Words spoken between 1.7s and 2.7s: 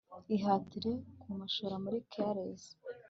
muri caresses